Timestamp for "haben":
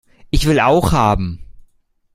0.93-1.45